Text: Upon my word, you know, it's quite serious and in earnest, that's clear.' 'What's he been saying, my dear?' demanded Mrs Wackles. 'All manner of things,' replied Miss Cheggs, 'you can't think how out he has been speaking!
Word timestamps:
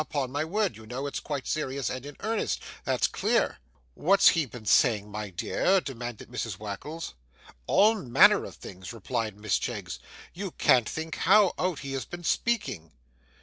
Upon 0.01 0.31
my 0.31 0.43
word, 0.43 0.77
you 0.77 0.87
know, 0.87 1.05
it's 1.05 1.19
quite 1.19 1.45
serious 1.45 1.87
and 1.87 2.07
in 2.07 2.17
earnest, 2.21 2.63
that's 2.85 3.05
clear.' 3.05 3.59
'What's 3.93 4.29
he 4.29 4.47
been 4.47 4.65
saying, 4.65 5.11
my 5.11 5.29
dear?' 5.29 5.79
demanded 5.79 6.27
Mrs 6.27 6.57
Wackles. 6.57 7.13
'All 7.67 7.93
manner 7.93 8.43
of 8.43 8.55
things,' 8.55 8.93
replied 8.93 9.37
Miss 9.37 9.59
Cheggs, 9.59 9.99
'you 10.33 10.49
can't 10.57 10.89
think 10.89 11.17
how 11.17 11.53
out 11.59 11.81
he 11.81 11.93
has 11.93 12.05
been 12.05 12.23
speaking! 12.23 12.93